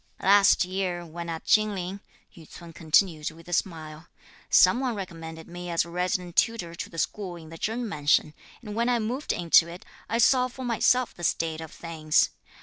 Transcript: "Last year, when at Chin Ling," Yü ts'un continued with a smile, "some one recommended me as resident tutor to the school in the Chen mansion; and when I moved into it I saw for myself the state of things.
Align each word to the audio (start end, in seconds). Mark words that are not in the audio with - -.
"Last 0.23 0.65
year, 0.65 1.05
when 1.05 1.29
at 1.29 1.45
Chin 1.45 1.75
Ling," 1.75 1.99
Yü 2.35 2.49
ts'un 2.49 2.73
continued 2.73 3.29
with 3.29 3.47
a 3.47 3.53
smile, 3.53 4.07
"some 4.49 4.79
one 4.79 4.95
recommended 4.95 5.47
me 5.47 5.69
as 5.69 5.85
resident 5.85 6.35
tutor 6.35 6.73
to 6.73 6.89
the 6.89 6.97
school 6.97 7.35
in 7.35 7.49
the 7.49 7.57
Chen 7.59 7.87
mansion; 7.87 8.33
and 8.63 8.73
when 8.73 8.89
I 8.89 8.97
moved 8.97 9.31
into 9.31 9.67
it 9.67 9.85
I 10.09 10.17
saw 10.17 10.47
for 10.47 10.65
myself 10.65 11.13
the 11.13 11.23
state 11.23 11.61
of 11.61 11.71
things. 11.71 12.31